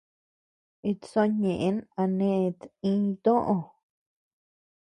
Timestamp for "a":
2.01-2.03